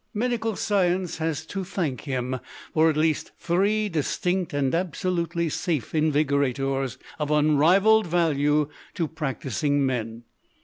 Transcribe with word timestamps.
Medical 0.15 0.55
science 0.55 1.19
has 1.19 1.45
to 1.45 1.63
thank 1.63 2.01
him 2.05 2.39
for 2.73 2.89
at 2.89 2.97
least 2.97 3.33
three 3.37 3.87
distinct 3.87 4.51
and 4.51 4.73
absolutely 4.73 5.47
safe 5.47 5.93
invigorators 5.93 6.97
of 7.19 7.29
unrivalled 7.29 8.07
value 8.07 8.67
to 8.95 9.07
practising 9.07 9.85
men. 9.85 10.23